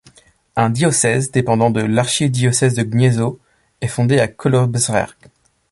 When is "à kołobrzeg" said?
4.19-5.09